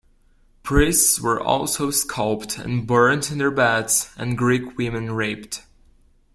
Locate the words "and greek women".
4.17-5.11